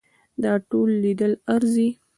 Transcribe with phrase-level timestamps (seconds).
[0.43, 1.89] دا ټول لیدل ارزي.